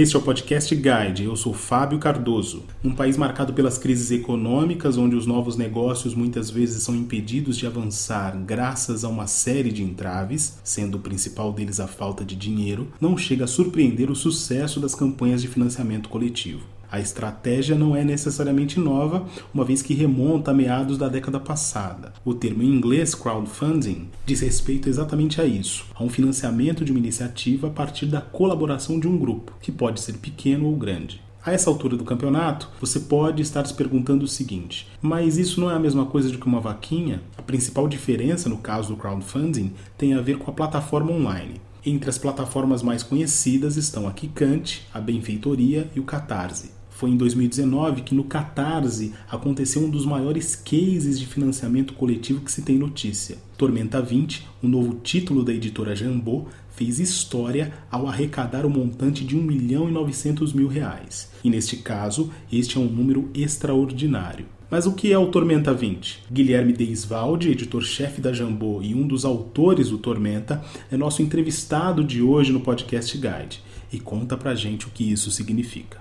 Este 0.00 0.16
é 0.16 0.18
o 0.18 0.22
Podcast 0.22 0.74
Guide. 0.74 1.24
Eu 1.24 1.36
sou 1.36 1.52
Fábio 1.52 1.98
Cardoso. 1.98 2.64
Num 2.82 2.94
país 2.94 3.18
marcado 3.18 3.52
pelas 3.52 3.76
crises 3.76 4.10
econômicas, 4.10 4.96
onde 4.96 5.14
os 5.14 5.26
novos 5.26 5.58
negócios 5.58 6.14
muitas 6.14 6.48
vezes 6.48 6.82
são 6.82 6.96
impedidos 6.96 7.58
de 7.58 7.66
avançar 7.66 8.34
graças 8.46 9.04
a 9.04 9.10
uma 9.10 9.26
série 9.26 9.70
de 9.70 9.82
entraves, 9.82 10.58
sendo 10.64 10.96
o 10.96 11.00
principal 11.00 11.52
deles 11.52 11.80
a 11.80 11.86
falta 11.86 12.24
de 12.24 12.34
dinheiro, 12.34 12.88
não 12.98 13.14
chega 13.14 13.44
a 13.44 13.46
surpreender 13.46 14.10
o 14.10 14.16
sucesso 14.16 14.80
das 14.80 14.94
campanhas 14.94 15.42
de 15.42 15.48
financiamento 15.48 16.08
coletivo. 16.08 16.62
A 16.90 16.98
estratégia 16.98 17.76
não 17.76 17.94
é 17.94 18.02
necessariamente 18.02 18.80
nova, 18.80 19.24
uma 19.54 19.64
vez 19.64 19.80
que 19.80 19.94
remonta 19.94 20.50
a 20.50 20.54
meados 20.54 20.98
da 20.98 21.08
década 21.08 21.38
passada. 21.38 22.12
O 22.24 22.34
termo 22.34 22.64
em 22.64 22.66
inglês 22.66 23.14
crowdfunding 23.14 24.08
diz 24.26 24.40
respeito 24.40 24.88
exatamente 24.88 25.40
a 25.40 25.44
isso, 25.44 25.86
a 25.94 26.02
um 26.02 26.08
financiamento 26.08 26.84
de 26.84 26.90
uma 26.90 26.98
iniciativa 26.98 27.68
a 27.68 27.70
partir 27.70 28.06
da 28.06 28.20
colaboração 28.20 28.98
de 28.98 29.06
um 29.06 29.16
grupo, 29.16 29.52
que 29.60 29.70
pode 29.70 30.00
ser 30.00 30.14
pequeno 30.14 30.66
ou 30.66 30.76
grande. 30.76 31.20
A 31.46 31.52
essa 31.52 31.70
altura 31.70 31.96
do 31.96 32.04
campeonato, 32.04 32.68
você 32.80 33.00
pode 33.00 33.40
estar 33.40 33.64
se 33.64 33.72
perguntando 33.72 34.24
o 34.24 34.28
seguinte: 34.28 34.88
mas 35.00 35.38
isso 35.38 35.60
não 35.60 35.70
é 35.70 35.74
a 35.74 35.78
mesma 35.78 36.04
coisa 36.04 36.28
do 36.28 36.38
que 36.38 36.46
uma 36.46 36.60
vaquinha? 36.60 37.22
A 37.38 37.42
principal 37.42 37.88
diferença 37.88 38.48
no 38.48 38.58
caso 38.58 38.88
do 38.88 38.96
crowdfunding 38.96 39.72
tem 39.96 40.12
a 40.12 40.20
ver 40.20 40.36
com 40.38 40.50
a 40.50 40.54
plataforma 40.54 41.12
online. 41.12 41.60
Entre 41.86 42.10
as 42.10 42.18
plataformas 42.18 42.82
mais 42.82 43.02
conhecidas 43.02 43.78
estão 43.78 44.06
a 44.06 44.12
Kikante, 44.12 44.86
a 44.92 45.00
Benfeitoria 45.00 45.90
e 45.96 46.00
o 46.00 46.04
Catarse. 46.04 46.79
Foi 47.00 47.08
em 47.08 47.16
2019 47.16 48.02
que 48.02 48.14
no 48.14 48.24
Catarse 48.24 49.14
aconteceu 49.30 49.82
um 49.82 49.88
dos 49.88 50.04
maiores 50.04 50.54
cases 50.54 51.18
de 51.18 51.24
financiamento 51.24 51.94
coletivo 51.94 52.42
que 52.42 52.52
se 52.52 52.60
tem 52.60 52.76
notícia. 52.76 53.38
Tormenta 53.56 54.02
20, 54.02 54.46
o 54.62 54.66
um 54.66 54.68
novo 54.68 55.00
título 55.02 55.42
da 55.42 55.50
editora 55.50 55.96
Jambô, 55.96 56.44
fez 56.68 57.00
história 57.00 57.72
ao 57.90 58.06
arrecadar 58.06 58.66
o 58.66 58.70
montante 58.70 59.24
de 59.24 59.34
1 59.34 59.42
milhão 59.42 59.88
e 59.88 59.92
900 59.92 60.52
mil 60.52 60.68
reais. 60.68 61.30
E 61.42 61.48
neste 61.48 61.78
caso, 61.78 62.30
este 62.52 62.76
é 62.76 62.80
um 62.80 62.84
número 62.84 63.30
extraordinário. 63.32 64.44
Mas 64.70 64.86
o 64.86 64.92
que 64.92 65.10
é 65.10 65.16
o 65.16 65.28
Tormenta 65.28 65.72
20? 65.72 66.24
Guilherme 66.30 66.74
Deisvalde, 66.74 67.50
editor-chefe 67.50 68.20
da 68.20 68.30
Jambô 68.30 68.82
e 68.82 68.94
um 68.94 69.08
dos 69.08 69.24
autores 69.24 69.88
do 69.88 69.96
Tormenta, 69.96 70.62
é 70.92 70.98
nosso 70.98 71.22
entrevistado 71.22 72.04
de 72.04 72.20
hoje 72.20 72.52
no 72.52 72.60
Podcast 72.60 73.16
Guide 73.16 73.62
e 73.90 73.98
conta 73.98 74.36
pra 74.36 74.54
gente 74.54 74.86
o 74.86 74.90
que 74.90 75.10
isso 75.10 75.30
significa 75.30 75.99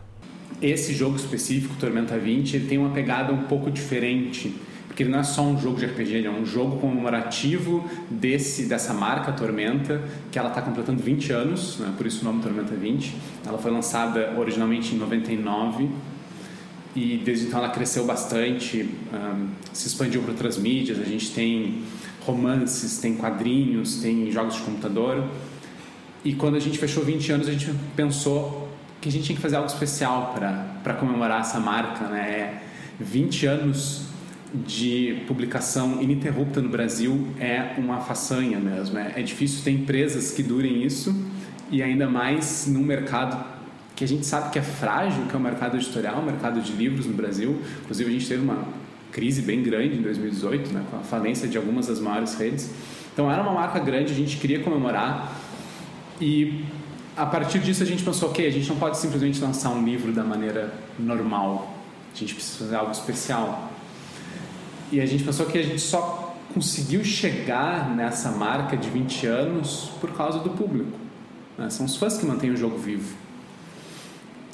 esse 0.62 0.94
jogo 0.94 1.16
específico, 1.16 1.76
Tormenta 1.80 2.18
20, 2.18 2.56
ele 2.56 2.68
tem 2.68 2.78
uma 2.78 2.90
pegada 2.90 3.32
um 3.34 3.44
pouco 3.44 3.72
diferente, 3.72 4.54
porque 4.88 5.04
ele 5.04 5.12
não 5.12 5.20
é 5.20 5.24
só 5.24 5.42
um 5.42 5.60
jogo 5.60 5.80
de 5.80 5.86
RPG, 5.86 6.14
ele 6.14 6.28
é 6.28 6.32
um 6.32 6.46
jogo 6.46 6.78
comemorativo 6.80 7.90
desse, 8.10 8.66
dessa 8.66 8.94
marca 8.94 9.32
Tormenta, 9.32 10.02
que 10.32 10.38
ela 10.38 10.50
está 10.50 10.62
completando 10.62 11.02
20 11.02 11.32
anos, 11.32 11.80
né? 11.80 11.94
por 11.96 12.06
isso 12.06 12.22
o 12.22 12.26
nome 12.26 12.42
Tormenta 12.42 12.76
20. 12.76 13.16
Ela 13.46 13.58
foi 13.58 13.72
lançada 13.72 14.34
originalmente 14.38 14.94
em 14.94 14.98
99 14.98 15.90
e 16.96 17.22
desde 17.24 17.48
então 17.48 17.60
ela 17.60 17.70
cresceu 17.70 18.06
bastante, 18.06 18.90
um, 19.14 19.48
se 19.72 19.88
expandiu 19.88 20.22
para 20.22 20.32
outras 20.32 20.58
mídias. 20.58 21.00
A 21.00 21.04
gente 21.04 21.32
tem 21.32 21.84
romances, 22.22 22.98
tem 22.98 23.16
quadrinhos, 23.16 24.02
tem 24.02 24.32
jogos 24.32 24.56
de 24.56 24.62
computador. 24.62 25.24
E 26.26 26.34
quando 26.34 26.56
a 26.56 26.60
gente 26.60 26.78
fechou 26.78 27.04
20 27.04 27.32
anos, 27.32 27.48
a 27.48 27.52
gente 27.52 27.72
pensou 27.96 28.69
que 29.02 29.08
a 29.08 29.12
gente 29.12 29.26
tinha 29.26 29.36
que 29.36 29.42
fazer 29.42 29.56
algo 29.56 29.68
especial 29.68 30.36
para 30.84 30.94
comemorar 30.94 31.42
essa 31.42 31.60
marca, 31.60 32.06
né? 32.06 32.62
20 33.00 33.46
é 33.46 33.50
anos 33.50 34.10
de 34.54 35.24
publicação 35.28 36.02
ininterrupta 36.02 36.62
no 36.62 36.70
Brasil 36.70 37.28
é 37.40 37.76
uma 37.78 38.02
façanha 38.02 38.60
mesmo. 38.60 38.98
É, 38.98 39.14
é 39.18 39.22
difícil 39.22 39.64
ter 39.64 39.72
empresas 39.72 40.32
que 40.32 40.44
durem 40.44 40.84
isso 40.84 41.16
e 41.72 41.84
ainda 41.84 42.10
mais 42.10 42.68
num 42.68 42.84
mercado 42.84 43.60
que 43.96 44.04
a 44.04 44.08
gente 44.08 44.26
sabe 44.26 44.50
que 44.50 44.58
é 44.58 44.62
frágil, 44.62 45.26
que 45.26 45.36
é 45.36 45.38
o 45.38 45.42
mercado 45.42 45.78
editorial, 45.78 46.20
o 46.20 46.26
mercado 46.26 46.62
de 46.62 46.72
livros 46.72 47.06
no 47.06 47.14
Brasil. 47.14 47.62
Inclusive 47.82 48.10
a 48.10 48.14
gente 48.14 48.28
teve 48.28 48.42
uma 48.42 48.66
crise 49.12 49.42
bem 49.42 49.62
grande 49.62 49.98
em 49.98 50.02
2018, 50.02 50.74
né, 50.74 50.84
com 50.90 50.98
a 50.98 51.02
falência 51.02 51.48
de 51.48 51.58
algumas 51.58 51.88
das 51.88 52.00
maiores 52.00 52.36
redes. 52.36 52.72
Então 53.14 53.32
era 53.32 53.42
uma 53.42 53.54
marca 53.54 53.80
grande, 53.80 54.12
a 54.14 54.16
gente 54.16 54.38
queria 54.38 54.62
comemorar 54.62 55.36
e 56.22 56.64
a 57.20 57.26
partir 57.26 57.60
disso 57.60 57.84
a 57.84 57.86
gente 57.86 58.02
pensou, 58.02 58.30
ok, 58.30 58.48
a 58.48 58.50
gente 58.50 58.70
não 58.70 58.78
pode 58.78 58.98
simplesmente 58.98 59.42
lançar 59.42 59.72
um 59.72 59.84
livro 59.84 60.14
da 60.14 60.24
maneira 60.24 60.74
normal. 60.98 61.70
A 62.16 62.18
gente 62.18 62.34
precisa 62.34 62.60
fazer 62.60 62.76
algo 62.78 62.92
especial. 62.94 63.70
E 64.90 65.02
a 65.02 65.06
gente 65.06 65.26
pensou 65.26 65.46
que 65.46 65.58
a 65.58 65.62
gente 65.62 65.82
só 65.82 66.34
conseguiu 66.54 67.04
chegar 67.04 67.94
nessa 67.94 68.32
marca 68.32 68.78
de 68.78 68.90
20 68.90 69.28
anos 69.28 69.92
por 70.00 70.14
causa 70.14 70.40
do 70.40 70.52
público. 70.52 70.98
Né? 71.58 71.70
São 71.70 71.86
os 71.86 71.98
fãs 71.98 72.18
que 72.18 72.26
mantêm 72.26 72.52
o 72.52 72.58
jogo 72.58 72.78
vivo. 72.78 73.14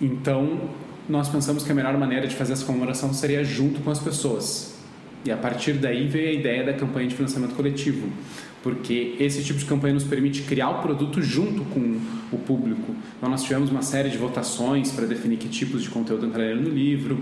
Então, 0.01 0.61
nós 1.07 1.29
pensamos 1.29 1.63
que 1.63 1.71
a 1.71 1.75
melhor 1.75 1.95
maneira 1.99 2.27
de 2.27 2.35
fazer 2.35 2.53
essa 2.53 2.65
comemoração 2.65 3.13
seria 3.13 3.43
junto 3.43 3.79
com 3.81 3.91
as 3.91 3.99
pessoas. 3.99 4.74
E 5.25 5.31
a 5.31 5.37
partir 5.37 5.73
daí 5.73 6.07
veio 6.07 6.29
a 6.29 6.31
ideia 6.31 6.63
da 6.63 6.73
campanha 6.73 7.07
de 7.07 7.15
financiamento 7.15 7.55
coletivo 7.55 8.07
porque 8.65 9.15
esse 9.19 9.43
tipo 9.43 9.59
de 9.59 9.65
campanha 9.65 9.93
nos 9.93 10.03
permite 10.03 10.41
criar 10.41 10.71
o 10.71 10.81
produto 10.81 11.21
junto 11.21 11.63
com 11.65 11.99
o 12.31 12.37
público. 12.39 12.95
Então, 13.15 13.29
nós 13.29 13.43
tivemos 13.43 13.69
uma 13.69 13.83
série 13.83 14.09
de 14.09 14.17
votações 14.17 14.91
para 14.91 15.05
definir 15.05 15.37
que 15.37 15.47
tipos 15.47 15.83
de 15.83 15.89
conteúdo 15.91 16.25
entrariam 16.25 16.59
no 16.59 16.71
livro. 16.71 17.21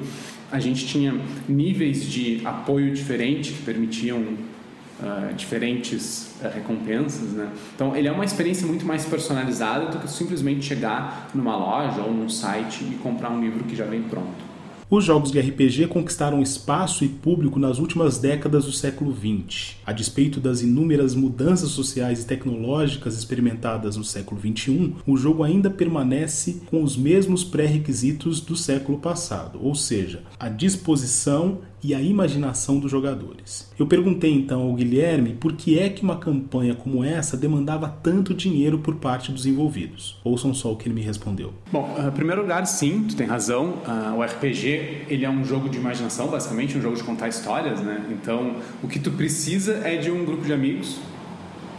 A 0.49 0.57
gente 0.61 0.87
tinha 0.87 1.19
níveis 1.45 2.05
de 2.05 2.39
apoio 2.45 2.93
diferentes 2.93 3.57
que 3.57 3.61
permitiam 3.63 4.19
uh, 4.21 5.33
diferentes 5.35 6.33
uh, 6.41 6.47
recompensas. 6.47 7.33
Né? 7.33 7.49
Então, 7.75 7.93
ele 7.93 8.07
é 8.07 8.11
uma 8.13 8.23
experiência 8.23 8.65
muito 8.65 8.85
mais 8.85 9.03
personalizada 9.03 9.87
do 9.87 9.99
que 9.99 10.09
simplesmente 10.09 10.63
chegar 10.63 11.29
numa 11.35 11.57
loja 11.57 12.03
ou 12.03 12.13
num 12.13 12.29
site 12.29 12.85
e 12.85 12.95
comprar 13.03 13.29
um 13.29 13.41
livro 13.41 13.65
que 13.65 13.75
já 13.75 13.83
vem 13.83 14.03
pronto. 14.03 14.52
Os 14.89 15.05
jogos 15.05 15.31
de 15.31 15.39
RPG 15.39 15.87
conquistaram 15.87 16.41
espaço 16.41 17.03
e 17.03 17.07
público 17.07 17.57
nas 17.57 17.79
últimas 17.79 18.17
décadas 18.17 18.65
do 18.65 18.71
século 18.71 19.15
XX. 19.15 19.75
A 19.85 19.91
despeito 19.91 20.39
das 20.39 20.61
inúmeras 20.61 21.15
mudanças 21.15 21.69
sociais 21.69 22.21
e 22.21 22.27
tecnológicas 22.27 23.17
experimentadas 23.17 23.95
no 23.95 24.03
século 24.03 24.39
XXI, 24.39 24.93
o 25.07 25.17
jogo 25.17 25.43
ainda 25.43 25.69
permanece 25.69 26.61
com 26.69 26.83
os 26.83 26.95
mesmos 26.95 27.43
pré-requisitos 27.43 28.41
do 28.41 28.55
século 28.55 28.99
passado, 28.99 29.59
ou 29.61 29.73
seja, 29.73 30.23
a 30.39 30.49
disposição 30.49 31.59
e 31.83 31.93
a 31.93 32.01
imaginação 32.01 32.79
dos 32.79 32.89
jogadores. 32.89 33.71
Eu 33.77 33.85
perguntei 33.85 34.31
então 34.31 34.61
ao 34.61 34.73
Guilherme 34.73 35.33
por 35.33 35.53
que 35.53 35.77
é 35.77 35.89
que 35.89 36.03
uma 36.03 36.17
campanha 36.17 36.73
como 36.73 37.03
essa 37.03 37.35
demandava 37.35 37.89
tanto 38.01 38.33
dinheiro 38.33 38.79
por 38.79 38.95
parte 38.95 39.31
dos 39.31 39.45
envolvidos. 39.45 40.19
Ouçam 40.23 40.53
só 40.53 40.71
o 40.71 40.77
que 40.77 40.87
ele 40.87 40.95
me 40.95 41.01
respondeu. 41.01 41.53
Bom, 41.71 41.95
em 41.99 42.11
primeiro 42.11 42.41
lugar, 42.41 42.65
sim, 42.65 43.05
tu 43.07 43.15
tem 43.15 43.27
razão. 43.27 43.79
Uh, 43.85 44.17
o 44.17 44.23
RPG 44.23 45.05
ele 45.09 45.25
é 45.25 45.29
um 45.29 45.43
jogo 45.43 45.69
de 45.69 45.77
imaginação, 45.77 46.27
basicamente 46.27 46.77
um 46.77 46.81
jogo 46.81 46.95
de 46.95 47.03
contar 47.03 47.27
histórias, 47.27 47.81
né? 47.81 48.05
Então, 48.11 48.55
o 48.81 48.87
que 48.87 48.99
tu 48.99 49.11
precisa 49.11 49.81
é 49.83 49.97
de 49.97 50.09
um 50.09 50.23
grupo 50.23 50.45
de 50.45 50.53
amigos 50.53 50.99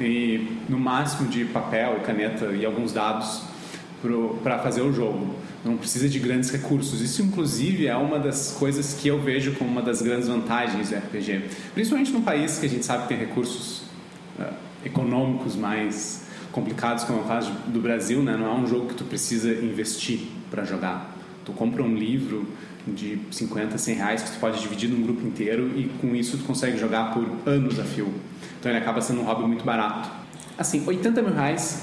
e 0.01 0.59
no 0.69 0.79
máximo 0.79 1.29
de 1.29 1.45
papel, 1.45 2.01
caneta 2.05 2.47
e 2.47 2.65
alguns 2.65 2.93
dados 2.93 3.54
para 4.43 4.59
fazer 4.59 4.83
o 4.83 4.93
jogo 4.93 5.35
não 5.65 5.79
precisa 5.79 6.09
de 6.09 6.19
grandes 6.19 6.51
recursos. 6.51 7.01
Isso, 7.01 7.23
inclusive, 7.23 7.87
é 7.87 7.97
uma 7.97 8.19
das 8.19 8.53
coisas 8.59 8.95
que 8.95 9.09
eu 9.09 9.19
vejo 9.21 9.53
como 9.55 9.71
uma 9.71 9.83
das 9.83 10.03
grandes 10.03 10.29
vantagens 10.29 10.91
do 10.91 10.97
RPG. 10.97 11.43
Principalmente 11.73 12.13
num 12.13 12.21
país 12.21 12.59
que 12.59 12.67
a 12.67 12.69
gente 12.69 12.85
sabe 12.85 13.05
que 13.05 13.09
tem 13.09 13.19
recursos 13.19 13.83
uh, 14.39 14.53
econômicos 14.85 15.57
mais 15.57 16.27
complicados, 16.53 17.05
como 17.05 17.21
é 17.21 17.23
o 17.23 17.25
caso 17.25 17.51
do 17.67 17.81
Brasil, 17.81 18.23
né? 18.23 18.37
não 18.37 18.47
é 18.47 18.55
um 18.55 18.67
jogo 18.67 18.89
que 18.89 18.95
tu 18.95 19.05
precisa 19.05 19.51
investir 19.51 20.21
para 20.51 20.65
jogar. 20.65 21.17
Tu 21.45 21.53
compra 21.53 21.83
um 21.83 21.95
livro 21.95 22.47
de 22.87 23.19
50, 23.31 23.79
100 23.79 23.95
reais 23.95 24.23
que 24.23 24.33
tu 24.33 24.39
pode 24.39 24.61
dividir 24.61 24.89
num 24.91 25.03
grupo 25.03 25.27
inteiro 25.27 25.73
e 25.75 25.91
com 26.01 26.15
isso 26.15 26.37
tu 26.37 26.45
consegue 26.45 26.77
jogar 26.77 27.15
por 27.15 27.27
anos 27.47 27.81
a 27.81 27.85
fio. 27.85 28.13
Então 28.61 28.71
ele 28.71 28.79
acaba 28.79 29.01
sendo 29.01 29.23
um 29.23 29.25
hobby 29.25 29.45
muito 29.45 29.65
barato. 29.65 30.11
Assim, 30.57 30.85
80 30.87 31.23
mil 31.23 31.33
reais 31.33 31.83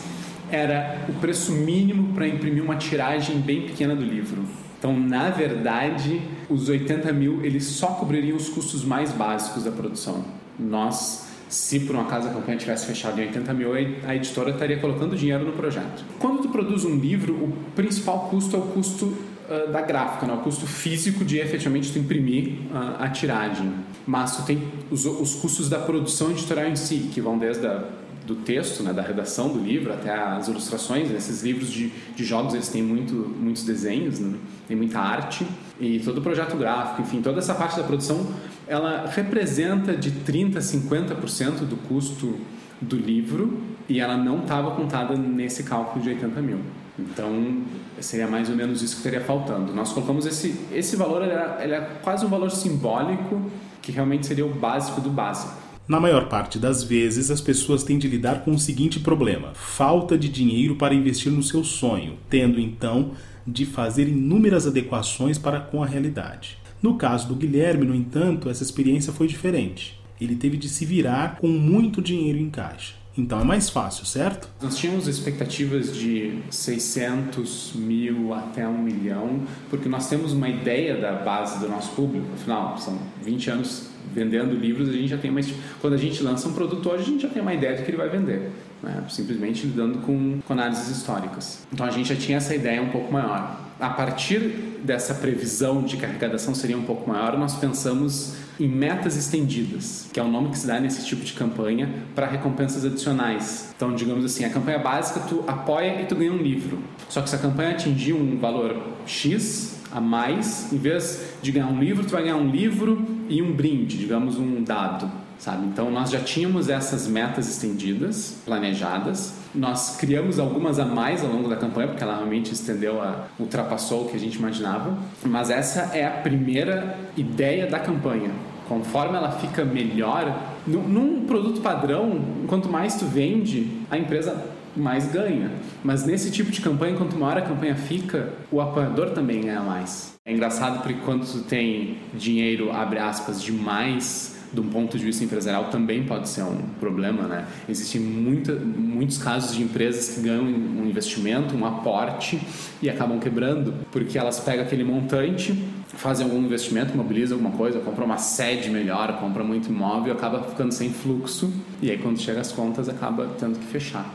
era 0.52 1.06
o 1.10 1.14
preço 1.14 1.52
mínimo 1.52 2.14
para 2.14 2.28
imprimir 2.28 2.64
uma 2.64 2.76
tiragem 2.76 3.40
bem 3.40 3.64
pequena 3.64 3.96
do 3.96 4.04
livro. 4.04 4.44
Então, 4.78 5.00
na 5.00 5.30
verdade, 5.30 6.22
os 6.50 6.68
80 6.68 7.14
mil 7.14 7.46
eles 7.46 7.66
só 7.66 7.88
cobririam 7.88 8.36
os 8.36 8.50
custos 8.50 8.84
mais 8.84 9.12
básicos 9.12 9.64
da 9.64 9.72
produção. 9.72 10.26
Nós, 10.60 11.28
se 11.48 11.82
por 11.82 11.96
um 11.96 12.02
acaso 12.02 12.28
a 12.28 12.32
campanha 12.32 12.58
tivesse 12.58 12.88
fechado 12.88 13.22
em 13.22 13.28
80 13.28 13.54
mil, 13.54 13.74
a 13.74 14.16
editora 14.16 14.50
estaria 14.50 14.80
colocando 14.80 15.16
dinheiro 15.16 15.46
no 15.46 15.52
projeto. 15.52 16.04
Quando 16.18 16.42
tu 16.42 16.50
produz 16.50 16.84
um 16.84 16.96
livro, 16.96 17.34
o 17.34 17.54
principal 17.76 18.28
custo 18.32 18.56
é 18.56 18.60
o 18.60 18.64
custo 18.64 19.06
uh, 19.06 19.72
da 19.72 19.82
gráfica, 19.82 20.26
né? 20.26 20.34
o 20.34 20.38
custo 20.38 20.66
físico 20.66 21.24
de 21.24 21.38
efetivamente 21.38 21.92
tu 21.92 22.00
imprimir 22.00 22.54
uh, 22.72 23.04
a 23.04 23.10
tiragem. 23.10 23.72
Mas 24.08 24.36
tu 24.36 24.44
tem 24.44 24.64
os, 24.90 25.06
os 25.06 25.36
custos 25.36 25.70
da 25.70 25.78
produção 25.78 26.32
editorial 26.32 26.68
em 26.68 26.76
si, 26.76 27.10
que 27.14 27.22
vão 27.22 27.38
desde 27.38 27.68
a 27.68 27.84
do 28.26 28.36
texto, 28.36 28.84
né, 28.84 28.94
da 28.94 29.02
redação 29.02 29.50
do 29.50 29.60
livro 29.60 29.92
até 29.92 30.14
as 30.14 30.48
ilustrações. 30.48 31.12
Esses 31.12 31.44
livros 31.44 31.72
de, 31.72 31.92
de 32.16 32.24
jogos 32.24 32.54
eles 32.54 32.70
têm 32.70 32.84
muito, 32.84 33.14
muitos 33.14 33.64
desenhos, 33.64 34.20
né, 34.20 34.38
tem 34.68 34.78
muita 34.78 35.00
arte 35.00 35.46
e 35.80 36.00
todo 36.00 36.20
o 36.20 36.22
projeto 36.22 36.56
gráfico, 36.56 37.02
enfim, 37.02 37.22
toda 37.22 37.40
essa 37.40 37.56
parte 37.56 37.78
da 37.78 37.84
produção 37.84 38.28
ela 38.68 39.08
representa 39.08 39.96
de 39.96 40.12
30 40.12 40.60
a 40.60 40.62
50% 40.62 41.66
do 41.66 41.76
custo 41.88 42.40
do 42.80 42.96
livro 42.96 43.62
e 43.90 44.00
ela 44.00 44.16
não 44.16 44.40
estava 44.40 44.72
contada 44.72 45.16
nesse 45.16 45.64
cálculo 45.64 46.02
de 46.02 46.10
80 46.10 46.42
mil. 46.42 46.60
Então, 46.98 47.64
seria 48.00 48.28
mais 48.28 48.50
ou 48.50 48.56
menos 48.56 48.82
isso 48.82 48.94
que 48.96 49.00
estaria 49.00 49.22
faltando. 49.22 49.74
Nós 49.74 49.92
colocamos 49.92 50.26
esse, 50.26 50.56
esse 50.72 50.96
valor, 50.96 51.24
ele 51.24 51.34
é, 51.34 51.60
ele 51.64 51.74
é 51.74 51.82
quase 52.02 52.26
um 52.26 52.30
valor 52.30 52.52
simbólico, 52.52 53.42
que 53.82 53.92
realmente 53.92 54.28
seria 54.28 54.46
o 54.46 54.50
básico 54.50 55.02
do 55.02 55.10
básico. 55.10 55.71
Na 55.92 56.00
maior 56.00 56.30
parte 56.30 56.58
das 56.58 56.84
vezes, 56.84 57.30
as 57.30 57.42
pessoas 57.42 57.84
têm 57.84 58.00
de 58.00 58.08
lidar 58.08 58.46
com 58.46 58.52
o 58.52 58.58
seguinte 58.58 58.98
problema: 58.98 59.52
falta 59.54 60.18
de 60.18 60.30
dinheiro 60.30 60.78
para 60.78 60.96
investir 60.96 61.30
no 61.30 61.44
seu 61.44 61.66
sonho, 61.66 62.18
tendo 62.30 62.62
então 62.62 63.12
de 63.46 63.66
fazer 63.66 64.08
inúmeras 64.08 64.66
adequações 64.66 65.38
para 65.38 65.60
com 65.60 65.84
a 65.84 65.86
realidade. 65.86 66.58
No 66.82 66.96
caso 66.96 67.28
do 67.28 67.36
Guilherme, 67.36 67.86
no 67.86 67.94
entanto, 67.94 68.50
essa 68.50 68.64
experiência 68.64 69.12
foi 69.12 69.28
diferente. 69.28 70.00
Ele 70.22 70.38
teve 70.38 70.56
de 70.56 70.70
se 70.70 70.86
virar 70.86 71.36
com 71.42 71.50
muito 71.50 72.02
dinheiro 72.02 72.40
em 72.40 72.50
caixa. 72.50 72.94
Então 73.18 73.42
é 73.42 73.44
mais 73.44 73.70
fácil, 73.70 74.06
certo? 74.06 74.48
Nós 74.62 74.78
tínhamos 74.78 75.10
expectativas 75.10 75.94
de 75.94 76.40
600 76.50 77.74
mil 77.76 78.34
até 78.34 78.66
um 78.66 78.82
milhão, 78.82 79.42
porque 79.70 79.90
nós 79.90 80.08
temos 80.08 80.32
uma 80.32 80.48
ideia 80.48 80.96
da 80.96 81.12
base 81.12 81.60
do 81.60 81.68
nosso 81.68 81.92
público. 81.92 82.28
Afinal, 82.34 82.78
são 82.78 82.98
20 83.22 83.50
anos 83.50 83.91
vendendo 84.14 84.56
livros, 84.56 84.90
a 84.90 84.92
gente 84.92 85.08
já 85.08 85.18
tem 85.18 85.32
uma. 85.32 85.42
Quando 85.80 85.94
a 85.94 85.98
gente 85.98 86.22
lança 86.22 86.48
um 86.48 86.54
produto 86.54 86.90
hoje, 86.90 87.04
a 87.04 87.06
gente 87.06 87.22
já 87.22 87.30
tem 87.30 87.42
uma 87.42 87.54
ideia 87.54 87.78
do 87.78 87.84
que 87.84 87.90
ele 87.90 87.98
vai 87.98 88.10
vender. 88.10 88.52
Né? 88.82 89.04
Simplesmente 89.10 89.66
lidando 89.66 90.00
com, 90.00 90.40
com 90.46 90.54
análises 90.54 90.90
históricas. 90.96 91.66
Então 91.72 91.86
a 91.86 91.92
gente 91.92 92.10
já 92.10 92.16
tinha 92.16 92.38
essa 92.38 92.54
ideia 92.56 92.82
um 92.82 92.90
pouco 92.90 93.12
maior. 93.12 93.60
A 93.80 93.90
partir 93.90 94.80
dessa 94.84 95.14
previsão 95.14 95.84
de 95.84 95.98
que 95.98 96.06
a 96.06 96.08
arrecadação 96.08 96.54
seria 96.54 96.78
um 96.78 96.84
pouco 96.84 97.10
maior, 97.10 97.38
nós 97.38 97.56
pensamos 97.56 98.36
em 98.60 98.68
metas 98.68 99.18
estendidas, 99.18 100.10
que 100.14 100.20
é 100.20 100.24
o 100.24 100.28
nome 100.28 100.50
que 100.50 100.58
se 100.58 100.68
dá 100.68 100.80
nesse 100.80 101.06
tipo 101.06 101.24
de 101.24 101.34
campanha 101.34 101.90
para 102.14 102.28
recompensas 102.28 102.86
adicionais. 102.86 103.74
Então, 103.76 103.96
digamos 103.96 104.24
assim, 104.26 104.46
a 104.46 104.50
campanha 104.50 104.80
básica 104.80 105.20
tu 105.22 105.44
apoia 105.48 106.02
e 106.02 106.06
tu 106.06 106.16
ganha 106.16 106.32
um 106.32 106.38
livro. 106.38 106.80
Só 107.10 107.22
que 107.22 107.30
se 107.30 107.36
a 107.36 107.40
campanha 107.40 107.72
atingir 107.72 108.14
um 108.14 108.38
valor 108.38 108.76
X 109.06 109.80
a 109.92 110.00
mais, 110.00 110.72
em 110.72 110.78
vez 110.78 111.34
de 111.42 111.52
ganhar 111.52 111.68
um 111.68 111.80
livro, 111.80 112.04
tu 112.04 112.12
vai 112.12 112.24
ganhar 112.24 112.38
um 112.38 112.50
livro 112.50 113.06
e 113.28 113.42
um 113.42 113.52
brinde, 113.52 113.98
digamos 113.98 114.38
um 114.38 114.64
dado 114.64 115.21
sabe? 115.42 115.66
Então 115.66 115.90
nós 115.90 116.12
já 116.12 116.20
tínhamos 116.20 116.70
essas 116.70 117.08
metas 117.08 117.50
estendidas, 117.50 118.38
planejadas. 118.46 119.34
Nós 119.54 119.98
criamos 119.98 120.40
algumas 120.40 120.80
a 120.80 120.86
mais 120.86 121.24
ao 121.24 121.30
longo 121.30 121.50
da 121.50 121.56
campanha, 121.56 121.88
porque 121.88 122.04
ela 122.04 122.16
realmente 122.16 122.54
estendeu, 122.54 123.02
a, 123.02 123.26
ultrapassou 123.40 124.06
o 124.06 124.10
que 124.10 124.16
a 124.16 124.20
gente 124.20 124.38
imaginava. 124.38 124.96
Mas 125.26 125.50
essa 125.50 125.98
é 125.98 126.06
a 126.06 126.12
primeira 126.12 126.96
ideia 127.18 127.66
da 127.66 127.80
campanha. 127.80 128.30
Conforme 128.70 129.18
ela 129.18 129.32
fica 129.32 129.66
melhor, 129.66 130.40
num, 130.66 131.26
produto 131.26 131.60
padrão, 131.60 132.22
quanto 132.48 132.70
mais 132.70 132.96
tu 132.96 133.06
vende, 133.06 133.68
a 133.90 133.98
empresa 133.98 134.46
mais 134.78 135.12
ganha. 135.12 135.52
Mas 135.84 136.06
nesse 136.06 136.32
tipo 136.32 136.52
de 136.52 136.62
campanha, 136.62 136.96
quanto 136.96 137.18
maior 137.18 137.40
a 137.40 137.42
campanha 137.42 137.76
fica, 137.76 138.30
o 138.52 138.62
apoiador 138.62 139.10
também 139.10 139.42
ganha 139.42 139.60
mais. 139.60 140.14
É 140.24 140.32
engraçado 140.32 140.84
porque 140.84 141.00
quando 141.04 141.26
tu 141.26 141.40
tem 141.40 141.98
dinheiro, 142.14 142.72
abre 142.72 143.00
aspas, 143.00 143.42
demais 143.42 144.40
de 144.54 144.60
um 144.60 144.70
ponto 144.70 144.98
de 144.98 145.04
vista 145.04 145.24
empresarial 145.24 145.66
também 145.66 146.04
pode 146.04 146.28
ser 146.30 146.44
um 146.44 146.58
problema, 146.80 147.24
né? 147.24 147.48
Existem 147.70 148.02
muita, 148.02 148.54
muitos 148.54 149.18
casos 149.18 149.56
de 149.56 149.64
empresas 149.64 150.16
que 150.16 150.22
ganham 150.22 150.44
um 150.44 150.86
investimento, 150.86 151.56
um 151.56 151.66
aporte 151.66 152.42
e 152.82 152.90
acabam 152.90 153.20
quebrando 153.20 153.74
porque 153.92 154.18
elas 154.18 154.40
pegam 154.40 154.66
aquele 154.66 154.84
montante, 154.84 155.54
fazem 155.88 156.26
algum 156.26 156.40
investimento, 156.40 156.96
mobilizam 156.96 157.38
alguma 157.38 157.56
coisa, 157.56 157.80
compram 157.80 158.06
uma 158.06 158.18
sede 158.18 158.70
melhor, 158.70 159.20
compram 159.20 159.46
muito 159.46 159.70
imóvel, 159.70 160.14
acaba 160.14 160.44
ficando 160.44 160.74
sem 160.74 160.90
fluxo 160.90 161.52
e 161.82 161.90
aí 161.90 161.98
quando 161.98 162.20
chega 162.20 162.42
as 162.42 162.52
contas 162.52 162.90
acaba 162.90 163.28
tendo 163.40 163.58
que 163.58 163.66
fechar. 163.66 164.12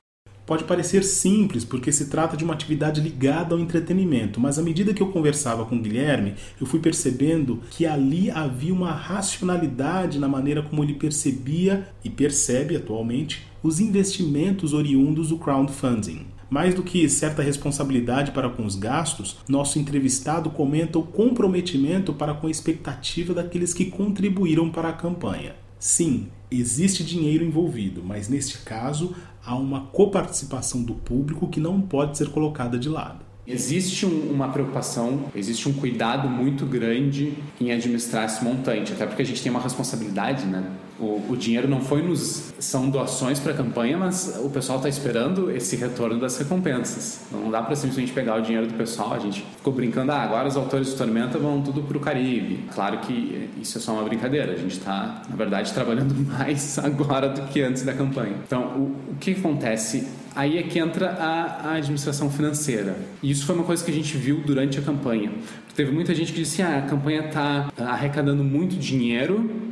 Pode 0.47 0.63
parecer 0.63 1.03
simples 1.03 1.65
porque 1.65 1.91
se 1.91 2.07
trata 2.07 2.37
de 2.37 2.45
uma 2.45 2.55
atividade 2.55 3.01
ligada 3.01 3.53
ao 3.53 3.61
entretenimento, 3.61 4.39
mas 4.39 4.61
à 4.61 4.63
medida 4.63 4.95
que 4.95 5.03
eu 5.03 5.09
conversava 5.09 5.67
com 5.67 5.75
o 5.75 5.83
Guilherme, 5.83 6.35
eu 6.61 6.67
fui 6.67 6.79
percebendo 6.79 7.61
que 7.69 7.85
ali 7.85 8.31
havia 8.31 8.73
uma 8.73 8.93
racionalidade 8.93 10.21
na 10.21 10.29
maneira 10.29 10.63
como 10.63 10.85
ele 10.85 10.95
percebia 10.95 11.89
e 12.05 12.09
percebe 12.09 12.77
atualmente 12.77 13.45
os 13.61 13.81
investimentos 13.81 14.73
oriundos 14.73 15.31
do 15.31 15.39
crowdfunding. 15.39 16.27
Mais 16.49 16.75
do 16.75 16.85
que 16.85 17.09
certa 17.09 17.43
responsabilidade 17.43 18.31
para 18.31 18.49
com 18.49 18.65
os 18.65 18.77
gastos, 18.77 19.39
nosso 19.49 19.81
entrevistado 19.81 20.49
comenta 20.51 20.97
o 20.97 21.03
comprometimento 21.03 22.15
para 22.15 22.35
com 22.35 22.47
a 22.47 22.51
expectativa 22.51 23.35
daqueles 23.35 23.75
que 23.75 23.87
contribuíram 23.87 24.71
para 24.71 24.91
a 24.91 24.93
campanha. 24.93 25.57
Sim, 25.79 26.29
existe 26.51 27.05
dinheiro 27.05 27.45
envolvido, 27.45 28.03
mas 28.05 28.29
neste 28.29 28.59
caso 28.59 29.15
há 29.45 29.55
uma 29.57 29.87
coparticipação 29.87 30.83
do 30.83 30.95
público 30.95 31.49
que 31.49 31.61
não 31.61 31.81
pode 31.81 32.17
ser 32.17 32.31
colocada 32.31 32.79
de 32.79 32.89
lado. 32.89 33.26
Existe 33.47 34.05
um, 34.05 34.31
uma 34.33 34.49
preocupação, 34.49 35.25
existe 35.35 35.69
um 35.69 35.73
cuidado 35.73 36.29
muito 36.29 36.67
grande 36.67 37.35
em 37.61 37.71
administrar 37.71 38.25
esse 38.25 38.43
montante, 38.45 38.93
até 38.93 39.07
porque 39.07 39.23
a 39.23 39.25
gente 39.25 39.43
tem 39.43 39.51
uma 39.51 39.61
responsabilidade, 39.61 40.47
né? 40.47 40.65
O, 40.99 41.23
o 41.29 41.37
dinheiro 41.37 41.69
não 41.69 41.81
foi 41.81 42.03
nos. 42.03 42.55
são 42.59 42.89
doações 42.89 43.39
para 43.39 43.53
a 43.53 43.55
campanha, 43.55 43.99
mas 43.99 44.41
o 44.43 44.49
pessoal 44.49 44.79
está 44.79 44.89
esperando 44.89 45.51
esse 45.51 45.77
retorno 45.77 46.19
das 46.19 46.39
recompensas. 46.39 47.21
Então 47.29 47.41
não 47.41 47.51
dá 47.51 47.63
para 47.63 47.77
simplesmente 47.77 48.13
pegar 48.13 48.37
o 48.37 48.41
dinheiro 48.41 48.67
do 48.67 48.75
pessoal. 48.75 49.13
A 49.13 49.19
gente 49.19 49.45
ficou 49.57 49.75
brincando, 49.75 50.13
ah, 50.13 50.23
agora 50.23 50.49
os 50.49 50.57
autores 50.57 50.89
de 50.89 50.97
Tormenta 50.97 51.39
vão 51.39 51.61
tudo 51.61 51.83
para 51.83 51.97
o 51.99 52.01
Caribe. 52.01 52.65
Claro 52.75 52.99
que 53.01 53.51
isso 53.61 53.77
é 53.77 53.81
só 53.81 53.93
uma 53.93 54.05
brincadeira. 54.05 54.53
A 54.53 54.57
gente 54.57 54.79
está, 54.79 55.23
na 55.29 55.37
verdade, 55.37 55.73
trabalhando 55.73 56.15
mais 56.33 56.79
agora 56.79 57.29
do 57.29 57.43
que 57.43 57.61
antes 57.61 57.83
da 57.83 57.93
campanha. 57.93 58.37
Então, 58.47 58.63
o, 58.63 59.13
o 59.13 59.17
que 59.21 59.33
acontece? 59.33 60.07
Aí 60.37 60.59
é 60.59 60.63
que 60.63 60.79
entra 60.79 61.11
a, 61.13 61.71
a, 61.71 61.73
administração 61.77 62.31
financeira. 62.31 62.95
E 63.23 63.31
isso 63.31 63.47
foi 63.47 63.55
uma 63.55 63.65
coisa 63.65 63.83
que 63.83 63.91
a 63.91 63.95
gente 63.95 64.17
viu 64.17 64.43
durante 64.45 64.79
a 64.79 64.83
campanha. 64.83 65.33
Teve 65.75 65.91
muita 65.91 66.15
gente 66.15 66.33
que 66.33 66.41
disse: 66.41 66.63
ah, 66.63 66.79
a 66.79 66.83
campanha 66.83 67.27
está 67.27 67.73
arrecadando 67.79 68.45
muito 68.45 68.77
dinheiro 68.77 69.67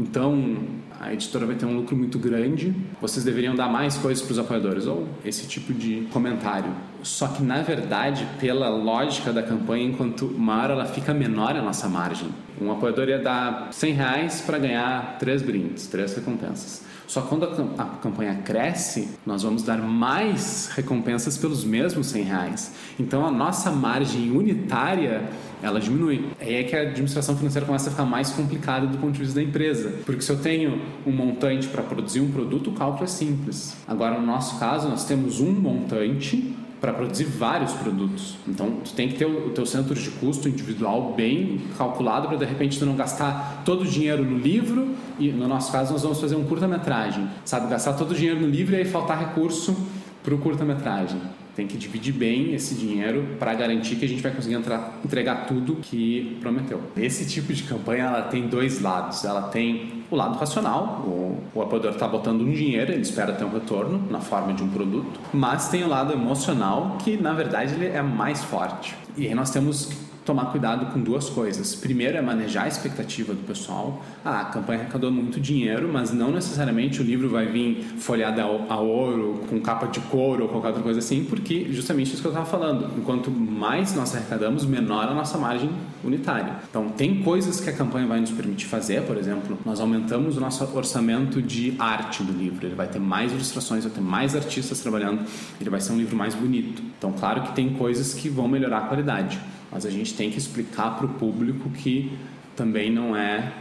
então, 0.00 0.56
a 0.98 1.12
editora 1.12 1.44
vai 1.44 1.56
ter 1.56 1.66
um 1.66 1.76
lucro 1.76 1.94
muito 1.94 2.18
grande, 2.18 2.74
vocês 3.02 3.22
deveriam 3.22 3.54
dar 3.54 3.68
mais 3.68 3.98
coisas 3.98 4.24
para 4.24 4.32
os 4.32 4.38
apoiadores, 4.38 4.86
ou 4.86 5.06
esse 5.22 5.46
tipo 5.46 5.74
de 5.74 6.08
comentário. 6.10 6.72
Só 7.02 7.28
que, 7.28 7.42
na 7.42 7.62
verdade, 7.62 8.26
pela 8.38 8.68
lógica 8.68 9.32
da 9.32 9.42
campanha, 9.42 9.84
enquanto 9.84 10.26
maior 10.26 10.70
ela 10.70 10.86
fica, 10.86 11.14
menor 11.14 11.56
a 11.56 11.62
nossa 11.62 11.88
margem. 11.88 12.28
Um 12.60 12.70
apoiador 12.70 13.08
ia 13.08 13.18
dar 13.18 13.68
100 13.72 13.92
reais 13.94 14.40
para 14.42 14.58
ganhar 14.58 15.16
três 15.18 15.42
brindes, 15.42 15.86
três 15.86 16.14
recompensas. 16.14 16.84
Só 17.10 17.22
quando 17.22 17.44
a, 17.76 17.84
campanha 18.00 18.36
cresce, 18.44 19.08
nós 19.26 19.42
vamos 19.42 19.64
dar 19.64 19.78
mais 19.78 20.70
recompensas 20.76 21.36
pelos 21.36 21.64
mesmos 21.64 22.06
100 22.06 22.22
reais. 22.22 22.72
Então 23.00 23.26
a 23.26 23.32
nossa 23.32 23.68
margem 23.72 24.30
unitária 24.30 25.28
ela 25.60 25.80
diminui. 25.80 26.30
Aí 26.40 26.54
é 26.54 26.62
que 26.62 26.76
a 26.76 26.82
administração 26.82 27.36
financeira 27.36 27.66
começa 27.66 27.88
a 27.88 27.90
ficar 27.90 28.04
mais 28.04 28.30
complicada 28.30 28.86
do 28.86 28.96
ponto 28.98 29.14
de 29.14 29.18
vista 29.18 29.34
da 29.34 29.42
empresa. 29.42 29.92
Porque 30.06 30.22
se 30.22 30.30
eu 30.30 30.38
tenho 30.38 30.80
um 31.04 31.10
montante 31.10 31.66
para 31.66 31.82
produzir 31.82 32.20
um 32.20 32.30
produto, 32.30 32.70
o 32.70 32.74
cálculo 32.74 33.02
é 33.02 33.08
simples. 33.08 33.76
Agora, 33.88 34.16
no 34.16 34.24
nosso 34.24 34.60
caso, 34.60 34.88
nós 34.88 35.04
temos 35.04 35.40
um 35.40 35.50
montante 35.50 36.54
para 36.80 36.92
produzir 36.92 37.24
vários 37.24 37.72
produtos. 37.72 38.36
Então, 38.48 38.78
tu 38.82 38.92
tem 38.94 39.08
que 39.08 39.18
ter 39.18 39.26
o, 39.26 39.50
teu 39.50 39.66
centro 39.66 39.94
de 39.94 40.10
custo 40.12 40.48
individual 40.48 41.14
bem 41.14 41.60
calculado 41.76 42.28
para 42.28 42.38
de 42.38 42.44
repente 42.44 42.78
tu 42.78 42.86
não 42.86 42.96
gastar 42.96 43.62
todo 43.64 43.82
o 43.82 43.86
dinheiro 43.86 44.24
no 44.24 44.38
livro 44.38 44.94
e 45.18 45.30
no 45.30 45.46
nosso 45.46 45.70
caso 45.70 45.92
nós 45.92 46.02
vamos 46.02 46.20
fazer 46.20 46.36
um 46.36 46.44
curta-metragem, 46.44 47.28
sabe, 47.44 47.68
gastar 47.68 47.92
todo 47.92 48.12
o 48.12 48.14
dinheiro 48.14 48.40
no 48.40 48.48
livro 48.48 48.74
e 48.74 48.78
aí 48.78 48.84
faltar 48.84 49.18
recurso 49.18 49.76
para 50.22 50.34
o 50.34 50.38
curta-metragem. 50.38 51.20
Tem 51.54 51.66
que 51.66 51.76
dividir 51.76 52.12
bem 52.12 52.54
esse 52.54 52.74
dinheiro 52.74 53.36
para 53.38 53.54
garantir 53.54 53.96
que 53.96 54.04
a 54.04 54.08
gente 54.08 54.22
vai 54.22 54.32
conseguir 54.32 54.54
entrar, 54.54 55.00
entregar 55.04 55.46
tudo 55.46 55.76
que 55.76 56.38
prometeu. 56.40 56.80
Esse 56.96 57.26
tipo 57.26 57.52
de 57.52 57.62
campanha 57.64 58.04
ela 58.04 58.22
tem 58.22 58.48
dois 58.48 58.80
lados. 58.80 59.24
Ela 59.24 59.42
tem 59.42 60.00
o 60.10 60.16
lado 60.16 60.36
racional, 60.38 61.04
o, 61.06 61.38
o 61.54 61.62
apoiador 61.62 61.92
está 61.92 62.08
botando 62.08 62.40
um 62.40 62.50
dinheiro, 62.50 62.90
ele 62.90 63.02
espera 63.02 63.32
ter 63.32 63.44
um 63.44 63.52
retorno 63.52 64.02
na 64.10 64.20
forma 64.20 64.52
de 64.52 64.62
um 64.62 64.68
produto, 64.68 65.20
mas 65.32 65.68
tem 65.68 65.84
o 65.84 65.88
lado 65.88 66.12
emocional 66.12 66.96
que 66.98 67.16
na 67.16 67.32
verdade 67.32 67.74
ele 67.74 67.86
é 67.86 68.02
mais 68.02 68.42
forte. 68.42 68.96
E 69.16 69.28
aí 69.28 69.34
nós 69.34 69.50
temos 69.50 69.90
tomar 70.30 70.46
cuidado 70.46 70.92
com 70.92 71.00
duas 71.00 71.28
coisas. 71.28 71.74
Primeiro 71.74 72.16
é 72.16 72.22
manejar 72.22 72.64
a 72.66 72.68
expectativa 72.68 73.34
do 73.34 73.44
pessoal. 73.44 74.00
Ah, 74.24 74.42
a 74.42 74.44
campanha 74.44 74.82
arrecadou 74.82 75.10
muito 75.10 75.40
dinheiro, 75.40 75.90
mas 75.92 76.12
não 76.12 76.30
necessariamente 76.30 77.00
o 77.00 77.04
livro 77.04 77.28
vai 77.28 77.46
vir 77.46 77.82
folhado 77.98 78.40
a 78.40 78.76
ouro, 78.78 79.40
com 79.50 79.60
capa 79.60 79.88
de 79.88 79.98
couro 79.98 80.44
ou 80.44 80.48
qualquer 80.48 80.68
outra 80.68 80.84
coisa 80.84 81.00
assim, 81.00 81.24
porque 81.24 81.66
justamente 81.72 82.12
isso 82.12 82.22
que 82.22 82.28
eu 82.28 82.30
estava 82.30 82.46
falando. 82.46 82.96
Enquanto 82.96 83.28
mais 83.28 83.96
nós 83.96 84.14
arrecadamos, 84.14 84.64
menor 84.64 85.08
a 85.08 85.14
nossa 85.14 85.36
margem 85.36 85.68
unitária. 86.04 86.54
Então, 86.70 86.90
tem 86.90 87.22
coisas 87.22 87.60
que 87.60 87.68
a 87.68 87.72
campanha 87.72 88.06
vai 88.06 88.20
nos 88.20 88.30
permitir 88.30 88.66
fazer, 88.66 89.02
por 89.02 89.16
exemplo, 89.16 89.58
nós 89.66 89.80
aumentamos 89.80 90.36
o 90.36 90.40
nosso 90.40 90.64
orçamento 90.76 91.42
de 91.42 91.74
arte 91.76 92.22
do 92.22 92.32
livro. 92.32 92.64
Ele 92.64 92.76
vai 92.76 92.86
ter 92.86 93.00
mais 93.00 93.32
ilustrações, 93.32 93.82
vai 93.82 93.92
ter 93.92 94.00
mais 94.00 94.36
artistas 94.36 94.78
trabalhando, 94.78 95.24
ele 95.60 95.70
vai 95.70 95.80
ser 95.80 95.92
um 95.92 95.98
livro 95.98 96.16
mais 96.16 96.36
bonito. 96.36 96.82
Então, 96.96 97.10
claro 97.10 97.42
que 97.42 97.52
tem 97.52 97.70
coisas 97.70 98.14
que 98.14 98.28
vão 98.28 98.46
melhorar 98.46 98.78
a 98.78 98.82
qualidade 98.82 99.40
mas 99.70 99.86
a 99.86 99.90
gente 99.90 100.14
tem 100.14 100.30
que 100.30 100.38
explicar 100.38 100.96
para 100.96 101.06
o 101.06 101.08
público 101.10 101.70
que 101.70 102.12
também 102.56 102.90
não 102.90 103.16
é 103.16 103.52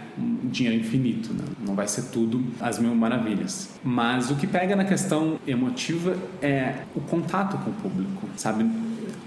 dinheiro 0.44 0.80
infinito, 0.80 1.34
né? 1.34 1.46
não 1.66 1.76
vai 1.76 1.88
ser 1.88 2.10
tudo 2.12 2.44
as 2.60 2.78
mil 2.78 2.94
maravilhas. 2.94 3.70
Mas 3.84 4.30
o 4.30 4.36
que 4.36 4.46
pega 4.46 4.76
na 4.76 4.84
questão 4.84 5.40
emotiva 5.48 6.18
é 6.42 6.84
o 6.94 7.00
contato 7.00 7.58
com 7.58 7.70
o 7.70 7.74
público, 7.74 8.28
sabe? 8.36 8.70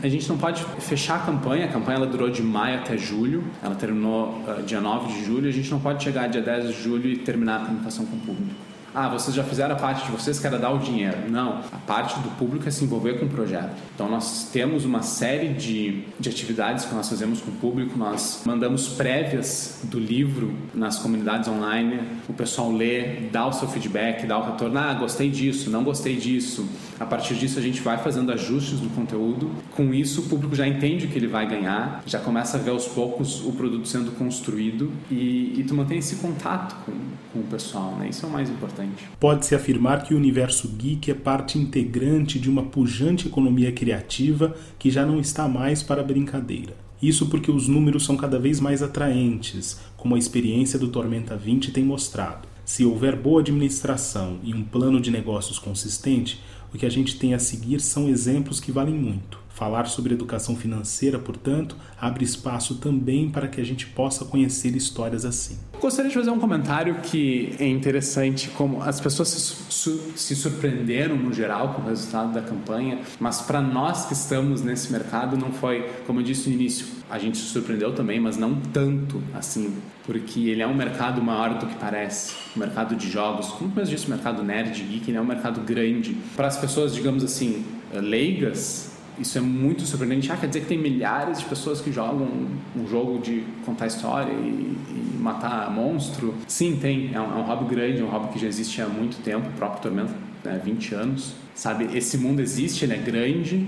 a 0.02 0.08
gente 0.08 0.28
não 0.28 0.36
pode 0.36 0.64
fechar 0.80 1.16
a 1.16 1.18
campanha. 1.20 1.66
A 1.66 1.68
campanha 1.68 1.98
ela 1.98 2.06
durou 2.06 2.28
de 2.28 2.42
maio 2.42 2.80
até 2.80 2.98
julho. 2.98 3.44
Ela 3.62 3.76
terminou 3.76 4.42
uh, 4.48 4.60
dia 4.64 4.80
9 4.80 5.12
de 5.12 5.24
julho. 5.24 5.48
A 5.48 5.52
gente 5.52 5.70
não 5.70 5.78
pode 5.78 6.02
chegar 6.02 6.26
dia 6.26 6.42
10 6.42 6.74
de 6.74 6.82
julho 6.82 7.08
e 7.08 7.18
terminar 7.18 7.62
a 7.62 7.66
comunicação 7.66 8.04
com 8.04 8.16
o 8.16 8.20
público 8.20 8.71
ah, 8.94 9.08
vocês 9.08 9.34
já 9.34 9.42
fizeram 9.42 9.74
a 9.74 9.78
parte 9.78 10.04
de 10.04 10.12
vocês 10.12 10.38
que 10.38 10.46
era 10.46 10.58
dar 10.58 10.70
o 10.70 10.78
dinheiro. 10.78 11.30
Não, 11.30 11.60
a 11.72 11.78
parte 11.86 12.18
do 12.20 12.28
público 12.36 12.68
é 12.68 12.70
se 12.70 12.84
envolver 12.84 13.18
com 13.18 13.26
o 13.26 13.28
projeto. 13.28 13.70
Então 13.94 14.08
nós 14.08 14.50
temos 14.52 14.84
uma 14.84 15.02
série 15.02 15.48
de, 15.48 16.04
de 16.18 16.28
atividades 16.28 16.84
que 16.84 16.94
nós 16.94 17.08
fazemos 17.08 17.40
com 17.40 17.50
o 17.50 17.54
público, 17.54 17.98
nós 17.98 18.42
mandamos 18.44 18.88
prévias 18.88 19.80
do 19.84 19.98
livro 19.98 20.54
nas 20.74 20.98
comunidades 20.98 21.48
online, 21.48 22.00
o 22.28 22.32
pessoal 22.32 22.70
lê, 22.70 23.28
dá 23.30 23.46
o 23.46 23.52
seu 23.52 23.68
feedback, 23.68 24.26
dá 24.26 24.38
o 24.38 24.44
retorno, 24.44 24.78
ah, 24.78 24.94
gostei 24.94 25.30
disso, 25.30 25.70
não 25.70 25.82
gostei 25.82 26.16
disso. 26.16 26.68
A 27.02 27.06
partir 27.06 27.34
disso 27.34 27.58
a 27.58 27.62
gente 27.62 27.80
vai 27.80 27.98
fazendo 27.98 28.30
ajustes 28.30 28.80
no 28.80 28.88
conteúdo. 28.90 29.50
Com 29.72 29.92
isso 29.92 30.20
o 30.20 30.24
público 30.26 30.54
já 30.54 30.68
entende 30.68 31.06
o 31.06 31.08
que 31.08 31.18
ele 31.18 31.26
vai 31.26 31.48
ganhar, 31.48 32.00
já 32.06 32.20
começa 32.20 32.56
a 32.56 32.60
ver 32.60 32.70
aos 32.70 32.86
poucos 32.86 33.44
o 33.44 33.50
produto 33.50 33.88
sendo 33.88 34.12
construído 34.12 34.92
e, 35.10 35.52
e 35.58 35.64
tu 35.66 35.74
mantém 35.74 35.98
esse 35.98 36.16
contato 36.16 36.76
com, 36.86 36.92
com 37.32 37.40
o 37.40 37.42
pessoal, 37.42 37.96
né? 37.96 38.08
Isso 38.08 38.24
é 38.24 38.28
o 38.28 38.32
mais 38.32 38.48
importante. 38.48 39.04
Pode-se 39.18 39.52
afirmar 39.52 40.04
que 40.04 40.14
o 40.14 40.16
universo 40.16 40.68
geek 40.68 41.10
é 41.10 41.14
parte 41.14 41.58
integrante 41.58 42.38
de 42.38 42.48
uma 42.48 42.62
pujante 42.62 43.26
economia 43.26 43.72
criativa 43.72 44.54
que 44.78 44.88
já 44.88 45.04
não 45.04 45.18
está 45.18 45.48
mais 45.48 45.82
para 45.82 46.04
brincadeira. 46.04 46.76
Isso 47.02 47.26
porque 47.26 47.50
os 47.50 47.66
números 47.66 48.04
são 48.04 48.16
cada 48.16 48.38
vez 48.38 48.60
mais 48.60 48.80
atraentes, 48.80 49.80
como 49.96 50.14
a 50.14 50.18
experiência 50.18 50.78
do 50.78 50.86
Tormenta 50.86 51.36
20 51.36 51.72
tem 51.72 51.82
mostrado. 51.82 52.46
Se 52.64 52.84
houver 52.84 53.16
boa 53.16 53.40
administração 53.40 54.38
e 54.44 54.54
um 54.54 54.62
plano 54.62 55.00
de 55.00 55.10
negócios 55.10 55.58
consistente, 55.58 56.40
o 56.72 56.78
que 56.78 56.86
a 56.86 56.90
gente 56.90 57.18
tem 57.18 57.34
a 57.34 57.38
seguir 57.38 57.80
são 57.80 58.08
exemplos 58.08 58.60
que 58.60 58.72
valem 58.72 58.94
muito. 58.94 59.41
Falar 59.54 59.86
sobre 59.86 60.14
educação 60.14 60.56
financeira, 60.56 61.18
portanto, 61.18 61.76
abre 62.00 62.24
espaço 62.24 62.76
também 62.76 63.30
para 63.30 63.48
que 63.48 63.60
a 63.60 63.64
gente 63.64 63.86
possa 63.86 64.24
conhecer 64.24 64.74
histórias 64.74 65.24
assim. 65.24 65.58
Gostaria 65.80 66.08
de 66.08 66.16
fazer 66.16 66.30
um 66.30 66.38
comentário 66.38 66.96
que 67.02 67.54
é 67.58 67.66
interessante, 67.66 68.48
como 68.50 68.82
as 68.82 69.00
pessoas 69.00 69.28
se, 69.28 70.00
se 70.16 70.36
surpreenderam 70.36 71.16
no 71.16 71.32
geral 71.32 71.74
com 71.74 71.82
o 71.82 71.86
resultado 71.86 72.32
da 72.32 72.40
campanha, 72.40 73.00
mas 73.18 73.42
para 73.42 73.60
nós 73.60 74.06
que 74.06 74.12
estamos 74.12 74.62
nesse 74.62 74.90
mercado 74.92 75.36
não 75.36 75.52
foi, 75.52 75.88
como 76.06 76.20
eu 76.20 76.24
disse 76.24 76.48
no 76.48 76.54
início, 76.54 76.86
a 77.10 77.18
gente 77.18 77.36
se 77.36 77.44
surpreendeu 77.44 77.92
também, 77.92 78.18
mas 78.18 78.36
não 78.36 78.54
tanto 78.54 79.22
assim, 79.34 79.76
porque 80.06 80.48
ele 80.48 80.62
é 80.62 80.66
um 80.66 80.74
mercado 80.74 81.20
maior 81.20 81.58
do 81.58 81.66
que 81.66 81.74
parece, 81.74 82.34
o 82.56 82.58
mercado 82.58 82.96
de 82.96 83.10
jogos, 83.10 83.48
como 83.48 83.72
eu 83.76 83.84
disse, 83.84 84.06
o 84.06 84.10
mercado 84.10 84.42
nerd, 84.42 84.82
geek, 84.82 85.10
ele 85.10 85.18
é 85.18 85.20
um 85.20 85.26
mercado 85.26 85.60
grande. 85.60 86.16
Para 86.34 86.46
as 86.46 86.56
pessoas, 86.56 86.94
digamos 86.94 87.22
assim, 87.22 87.64
leigas, 87.92 88.91
isso 89.18 89.38
é 89.38 89.40
muito 89.40 89.82
surpreendente. 89.82 90.30
Ah, 90.32 90.36
quer 90.36 90.46
dizer 90.46 90.60
que 90.60 90.66
tem 90.66 90.78
milhares 90.78 91.38
de 91.38 91.44
pessoas 91.44 91.80
que 91.80 91.92
jogam 91.92 92.28
um 92.76 92.86
jogo 92.86 93.18
de 93.18 93.44
contar 93.64 93.86
história 93.86 94.32
e, 94.32 94.76
e 94.88 95.18
matar 95.20 95.70
monstro? 95.70 96.34
Sim, 96.48 96.78
tem. 96.80 97.10
É 97.14 97.20
um, 97.20 97.24
é 97.24 97.36
um, 97.36 97.42
hobby 97.42 97.74
grande, 97.74 98.00
é 98.00 98.04
um 98.04 98.08
hobby 98.08 98.32
que 98.32 98.38
já 98.38 98.46
existe 98.46 98.80
há 98.80 98.88
muito 98.88 99.22
tempo, 99.22 99.48
o 99.48 99.52
próprio 99.52 99.82
Tormento, 99.82 100.14
né, 100.44 100.60
20 100.64 100.94
anos. 100.94 101.34
Sabe, 101.54 101.96
esse 101.96 102.16
mundo 102.16 102.40
existe, 102.40 102.84
ele 102.84 102.94
é 102.94 102.98
grande 102.98 103.66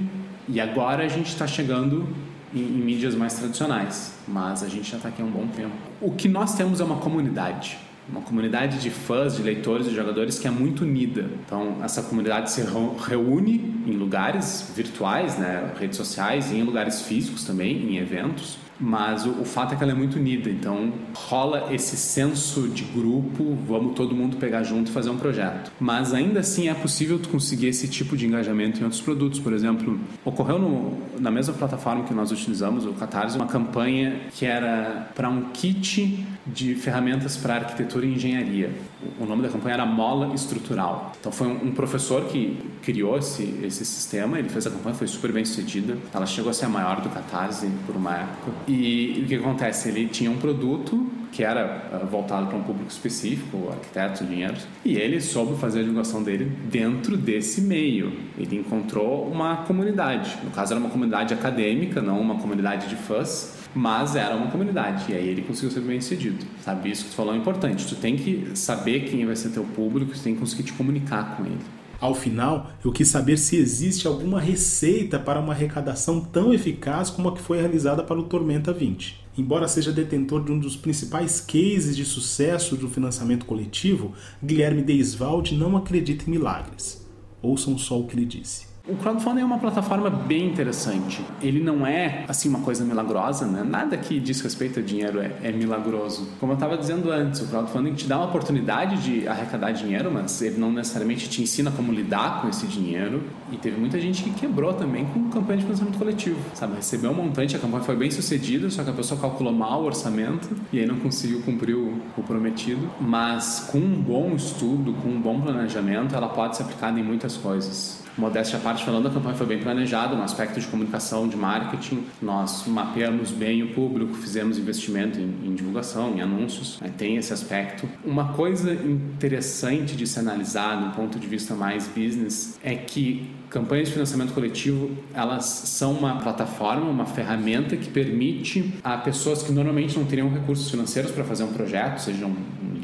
e 0.48 0.60
agora 0.60 1.04
a 1.04 1.08
gente 1.08 1.28
está 1.28 1.46
chegando 1.46 2.08
em, 2.54 2.60
em, 2.60 2.82
mídias 2.82 3.14
mais 3.14 3.34
tradicionais, 3.34 4.14
mas 4.26 4.62
a 4.62 4.68
gente 4.68 4.90
já 4.90 4.96
está 4.96 5.10
aqui 5.10 5.20
há 5.20 5.24
um 5.24 5.30
bom 5.30 5.46
tempo. 5.48 5.74
O 6.00 6.12
que 6.12 6.28
nós 6.28 6.54
temos 6.54 6.80
é 6.80 6.84
uma 6.84 6.96
comunidade 6.96 7.78
uma 8.08 8.20
comunidade 8.20 8.80
de 8.80 8.90
fãs, 8.90 9.36
de 9.36 9.42
leitores 9.42 9.86
e 9.86 9.94
jogadores 9.94 10.38
que 10.38 10.46
é 10.46 10.50
muito 10.50 10.82
unida. 10.82 11.28
Então, 11.46 11.78
essa 11.82 12.02
comunidade 12.02 12.50
se 12.50 12.62
reúne 13.08 13.82
em 13.86 13.92
lugares 13.92 14.72
virtuais, 14.74 15.38
né, 15.38 15.72
redes 15.78 15.96
sociais, 15.96 16.50
e 16.52 16.56
em 16.56 16.62
lugares 16.62 17.02
físicos 17.02 17.44
também, 17.44 17.76
em 17.90 17.96
eventos, 17.96 18.58
mas 18.80 19.24
o, 19.24 19.30
o, 19.40 19.44
fato 19.44 19.74
é 19.74 19.76
que 19.76 19.82
ela 19.82 19.92
é 19.92 19.94
muito 19.94 20.16
unida, 20.18 20.50
então 20.50 20.92
rola 21.14 21.72
esse 21.72 21.96
senso 21.96 22.68
de 22.68 22.84
grupo, 22.84 23.56
vamos 23.66 23.94
todo 23.94 24.14
mundo 24.14 24.36
pegar 24.36 24.62
junto 24.62 24.90
e 24.90 24.92
fazer 24.92 25.10
um 25.10 25.16
projeto. 25.16 25.70
Mas 25.78 26.12
ainda 26.12 26.40
assim 26.40 26.68
é 26.68 26.74
possível 26.74 27.18
tu 27.18 27.28
conseguir 27.28 27.68
esse 27.68 27.88
tipo 27.88 28.16
de 28.16 28.26
engajamento 28.26 28.80
em 28.80 28.84
outros 28.84 29.00
produtos. 29.00 29.38
Por 29.38 29.52
exemplo, 29.52 29.98
ocorreu 30.24 30.58
no, 30.58 30.98
na 31.18 31.30
mesma 31.30 31.54
plataforma 31.54 32.04
que 32.04 32.14
nós 32.14 32.30
utilizamos, 32.30 32.84
o 32.86 32.92
Catarse, 32.92 33.36
uma 33.36 33.46
campanha 33.46 34.20
que 34.32 34.44
era 34.44 35.10
para 35.14 35.28
um 35.28 35.50
kit 35.52 36.24
de 36.46 36.74
ferramentas 36.74 37.36
para 37.36 37.56
arquitetura 37.56 38.04
e 38.06 38.14
engenharia. 38.14 38.70
O 39.20 39.26
nome 39.26 39.42
da 39.42 39.48
campanha 39.48 39.74
era 39.74 39.86
Mola 39.86 40.34
Estrutural. 40.34 41.12
Então 41.18 41.30
foi 41.30 41.46
um, 41.46 41.72
professor 41.72 42.24
que 42.24 42.58
criou 42.82 43.18
esse, 43.18 43.60
esse 43.62 43.84
sistema, 43.84 44.38
ele 44.38 44.48
fez 44.48 44.66
a 44.66 44.70
campanha, 44.70 44.94
foi 44.94 45.06
super 45.06 45.32
bem 45.32 45.44
sucedida. 45.44 45.96
Ela 46.12 46.26
chegou 46.26 46.50
a 46.50 46.54
ser 46.54 46.66
a 46.66 46.68
maior 46.68 47.00
do 47.00 47.08
Catarse 47.08 47.70
por 47.86 47.96
uma 47.96 48.16
época. 48.16 48.52
E, 48.68 49.22
o 49.24 49.26
que 49.26 49.34
acontece? 49.36 49.88
Ele 49.88 50.08
tinha 50.08 50.30
um 50.30 50.36
produto 50.36 51.10
que 51.32 51.42
era 51.42 51.88
ah, 51.92 52.04
voltado 52.04 52.46
para 52.46 52.56
um 52.56 52.62
público 52.62 52.90
específico, 52.90 53.68
arquitetos, 53.70 54.22
engenheiros, 54.22 54.66
e 54.84 54.96
ele 54.96 55.20
soube 55.20 55.58
fazer 55.58 55.80
a 55.80 55.82
divulgação 55.82 56.22
dele 56.22 56.44
dentro 56.70 57.16
desse 57.16 57.60
meio. 57.60 58.12
Ele 58.38 58.58
encontrou 58.58 59.26
uma 59.26 59.58
comunidade, 59.58 60.38
no 60.44 60.50
caso 60.50 60.72
era 60.72 60.80
uma 60.80 60.90
comunidade 60.90 61.34
acadêmica, 61.34 62.00
não 62.00 62.20
uma 62.20 62.36
comunidade 62.36 62.88
de 62.88 62.94
fãs, 62.94 63.63
mas 63.74 64.16
era 64.16 64.36
uma 64.36 64.50
comunidade 64.50 65.10
e 65.10 65.14
aí 65.14 65.28
ele 65.28 65.42
conseguiu 65.42 65.70
ser 65.70 65.80
bem 65.80 66.00
sucedido 66.00 66.44
sabe 66.62 66.90
isso 66.90 67.04
que 67.04 67.10
tu 67.10 67.16
falou 67.16 67.34
é 67.34 67.36
importante 67.36 67.86
tu 67.86 67.96
tem 67.96 68.16
que 68.16 68.50
saber 68.54 69.00
quem 69.08 69.26
vai 69.26 69.36
ser 69.36 69.50
teu 69.50 69.64
público 69.64 70.12
tu 70.12 70.20
tem 70.20 70.34
que 70.34 70.40
conseguir 70.40 70.62
te 70.62 70.72
comunicar 70.72 71.36
com 71.36 71.44
ele 71.44 71.58
ao 72.00 72.14
final, 72.14 72.70
eu 72.84 72.92
quis 72.92 73.08
saber 73.08 73.38
se 73.38 73.56
existe 73.56 74.06
alguma 74.06 74.38
receita 74.38 75.18
para 75.18 75.40
uma 75.40 75.54
arrecadação 75.54 76.20
tão 76.20 76.52
eficaz 76.52 77.08
como 77.08 77.30
a 77.30 77.34
que 77.34 77.40
foi 77.40 77.58
realizada 77.58 78.02
para 78.02 78.18
o 78.18 78.24
Tormenta 78.24 78.74
20. 78.74 79.24
Embora 79.38 79.66
seja 79.66 79.90
detentor 79.90 80.44
de 80.44 80.52
um 80.52 80.58
dos 80.58 80.76
principais 80.76 81.40
cases 81.40 81.96
de 81.96 82.04
sucesso 82.04 82.76
do 82.76 82.90
financiamento 82.90 83.46
coletivo, 83.46 84.12
Guilherme 84.44 84.82
Deisvalde 84.82 85.56
não 85.56 85.78
acredita 85.78 86.24
em 86.26 86.32
milagres. 86.32 87.04
Ouçam 87.40 87.78
só 87.78 87.98
o 87.98 88.06
que 88.06 88.14
ele 88.14 88.26
disse. 88.26 88.73
O 88.86 88.96
crowdfunding 88.96 89.40
é 89.40 89.44
uma 89.46 89.58
plataforma 89.58 90.10
bem 90.10 90.46
interessante. 90.46 91.24
Ele 91.40 91.58
não 91.58 91.86
é 91.86 92.26
assim 92.28 92.50
uma 92.50 92.58
coisa 92.58 92.84
milagrosa, 92.84 93.46
né? 93.46 93.64
Nada 93.64 93.96
que 93.96 94.20
diz 94.20 94.42
respeito 94.42 94.80
a 94.80 94.82
dinheiro 94.82 95.22
é, 95.22 95.32
é 95.42 95.50
milagroso. 95.50 96.28
Como 96.38 96.52
eu 96.52 96.54
estava 96.54 96.76
dizendo 96.76 97.10
antes, 97.10 97.40
o 97.40 97.46
crowdfunding 97.46 97.94
te 97.94 98.06
dá 98.06 98.18
uma 98.18 98.26
oportunidade 98.26 99.02
de 99.02 99.26
arrecadar 99.26 99.72
dinheiro, 99.72 100.10
mas 100.12 100.42
ele 100.42 100.58
não 100.58 100.70
necessariamente 100.70 101.30
te 101.30 101.40
ensina 101.40 101.70
como 101.70 101.90
lidar 101.90 102.42
com 102.42 102.48
esse 102.50 102.66
dinheiro. 102.66 103.22
E 103.50 103.56
teve 103.56 103.80
muita 103.80 103.98
gente 103.98 104.22
que 104.22 104.28
quebrou 104.28 104.74
também 104.74 105.06
com 105.06 105.30
campanha 105.30 105.60
de 105.60 105.64
financiamento 105.64 105.98
coletivo, 105.98 106.38
sabe? 106.52 106.76
Recebeu 106.76 107.10
um 107.10 107.14
montante, 107.14 107.56
a 107.56 107.58
campanha 107.58 107.84
foi 107.84 107.96
bem 107.96 108.10
sucedida, 108.10 108.68
só 108.68 108.84
que 108.84 108.90
a 108.90 108.94
pessoa 108.94 109.18
calculou 109.18 109.54
mal 109.54 109.80
o 109.80 109.86
orçamento 109.86 110.50
e 110.70 110.78
aí 110.78 110.84
não 110.84 110.96
conseguiu 110.96 111.40
cumprir 111.40 111.74
o, 111.74 112.02
o 112.18 112.22
prometido. 112.22 112.86
Mas 113.00 113.66
com 113.72 113.78
um 113.78 113.98
bom 113.98 114.34
estudo, 114.34 114.92
com 115.02 115.08
um 115.08 115.20
bom 115.22 115.40
planejamento, 115.40 116.14
ela 116.14 116.28
pode 116.28 116.58
ser 116.58 116.64
aplicada 116.64 117.00
em 117.00 117.02
muitas 117.02 117.34
coisas 117.34 118.03
modéstia 118.16 118.58
à 118.58 118.60
parte 118.60 118.84
falando, 118.84 119.08
a 119.08 119.10
campanha 119.10 119.34
foi 119.34 119.46
bem 119.46 119.58
planejada 119.58 120.14
no 120.14 120.22
aspecto 120.22 120.60
de 120.60 120.66
comunicação, 120.66 121.28
de 121.28 121.36
marketing. 121.36 122.04
Nós 122.20 122.64
mapeamos 122.66 123.30
bem 123.30 123.62
o 123.62 123.74
público, 123.74 124.14
fizemos 124.14 124.58
investimento 124.58 125.18
em, 125.18 125.48
em 125.48 125.54
divulgação, 125.54 126.14
em 126.14 126.20
anúncios. 126.20 126.78
Né? 126.80 126.90
Tem 126.96 127.16
esse 127.16 127.32
aspecto. 127.32 127.88
Uma 128.04 128.32
coisa 128.32 128.72
interessante 128.72 129.96
de 129.96 130.06
se 130.06 130.18
analisar 130.18 130.76
do 130.76 130.94
ponto 130.94 131.18
de 131.18 131.26
vista 131.26 131.54
mais 131.54 131.88
business 131.88 132.58
é 132.62 132.74
que 132.74 133.28
campanhas 133.50 133.86
de 133.88 133.94
financiamento 133.94 134.32
coletivo 134.32 134.90
elas 135.12 135.44
são 135.44 135.92
uma 135.92 136.16
plataforma, 136.16 136.90
uma 136.90 137.06
ferramenta 137.06 137.76
que 137.76 137.88
permite 137.88 138.74
a 138.82 138.96
pessoas 138.96 139.42
que 139.42 139.52
normalmente 139.52 139.96
não 139.96 140.04
teriam 140.04 140.28
recursos 140.28 140.70
financeiros 140.70 141.12
para 141.12 141.22
fazer 141.22 141.44
um 141.44 141.52
projeto, 141.52 141.98
seja 141.98 142.26
um 142.26 142.34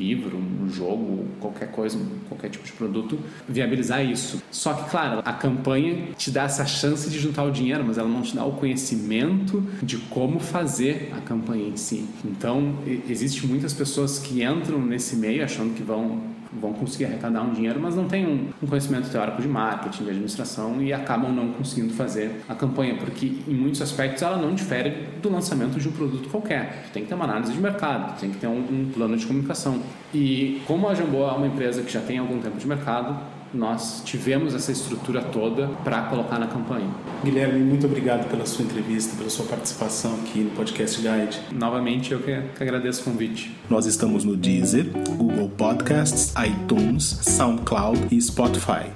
livro, 0.01 0.39
um 0.39 0.69
jogo, 0.71 1.27
qualquer 1.39 1.71
coisa, 1.71 1.99
qualquer 2.29 2.49
tipo 2.49 2.65
de 2.65 2.73
produto, 2.73 3.19
viabilizar 3.47 4.05
isso. 4.05 4.43
Só 4.51 4.73
que, 4.73 4.91
claro, 4.91 5.21
a 5.25 5.33
campanha 5.33 6.09
te 6.17 6.31
dá 6.31 6.45
essa 6.45 6.65
chance 6.65 7.11
de 7.11 7.19
juntar 7.19 7.45
o 7.45 7.51
dinheiro, 7.51 7.85
mas 7.87 7.99
ela 7.99 8.09
não 8.09 8.23
te 8.23 8.35
dá 8.35 8.45
o 8.45 8.53
conhecimento 8.53 9.63
de 9.83 9.99
como 9.99 10.41
fazer 10.41 11.13
a 11.17 11.21
campanha 11.21 11.69
em 11.69 11.77
si. 11.77 12.09
Então, 12.25 12.77
existe 13.09 13.47
muitas 13.47 13.75
pessoas 13.75 14.19
que 14.19 14.43
entram 14.43 14.81
nesse 14.81 15.17
meio 15.17 15.45
achando 15.45 15.75
que 15.75 15.83
vão 15.83 16.40
vão 16.53 16.73
conseguir 16.73 17.05
arrecadar 17.07 17.43
um 17.43 17.53
dinheiro, 17.53 17.79
mas 17.81 17.95
não 17.95 18.09
têm 18.09 18.27
um, 18.27 18.49
um, 18.63 18.67
conhecimento 18.67 19.09
teórico 19.11 19.41
de 19.41 19.49
marketing, 19.49 20.05
de 20.05 20.11
administração 20.11 20.83
e 20.83 20.93
acabam 20.93 21.33
não 21.33 21.53
conseguindo 21.53 21.95
fazer 21.95 22.43
a 22.49 22.55
campanha, 22.55 22.97
porque 22.97 23.27
em 23.47 23.55
muitos 23.55 23.81
aspectos 23.81 24.23
ela 24.23 24.37
não 24.37 24.55
difere 24.55 25.09
do 25.23 25.31
lançamento 25.31 25.79
de 25.79 25.89
um 25.89 25.93
produto 25.93 26.29
qualquer. 26.29 26.87
Tem 26.93 27.03
que 27.03 27.09
ter 27.09 27.15
uma 27.15 27.25
análise 27.25 27.53
de 27.53 27.61
mercado, 27.61 28.19
tem 28.19 28.31
que 28.31 28.39
ter 28.39 28.49
um, 28.49 28.59
um 28.59 28.91
plano 28.93 29.17
de 29.17 29.27
comunicação. 29.27 29.81
E 30.13 30.61
como 30.67 30.89
a 30.89 30.95
Jambô 30.95 31.29
é 31.29 31.33
uma 31.33 31.47
empresa 31.47 31.83
que 31.83 31.93
já 31.93 32.01
tem 32.01 32.19
algum 32.19 32.41
tempo 32.41 32.59
de 32.59 32.67
mercado, 32.67 33.17
nós 33.53 34.03
tivemos 34.05 34.55
essa 34.55 34.73
estrutura 34.73 35.23
toda 35.23 35.69
para 35.85 36.03
colocar 36.03 36.39
na 36.39 36.47
campanha. 36.47 36.89
Guilherme, 37.25 37.61
muito 37.61 37.87
obrigado 37.87 38.29
pela 38.31 38.47
sua 38.47 38.65
entrevista, 38.65 39.17
pela 39.17 39.31
sua 39.31 39.47
participação 39.47 40.15
aqui 40.17 40.41
no 40.41 40.51
Podcast 40.51 41.01
Guide. 41.01 41.41
Novamente, 41.53 42.13
eu 42.13 42.21
que, 42.21 42.41
que 42.57 42.63
agradeço 42.63 43.03
o 43.03 43.05
convite. 43.05 43.55
Nós 43.69 43.87
estamos 43.87 44.25
no 44.25 44.37
Deezer, 44.37 44.87
Google 45.17 45.49
Podcasts, 45.51 46.33
iTunes, 46.45 47.05
SoundCloud 47.23 48.09
e 48.11 48.21
Spotify. 48.21 48.91